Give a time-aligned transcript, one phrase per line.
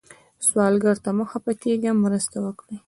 [0.47, 2.75] سوالګر ته مه خفه کېږئ، مرسته وکړئ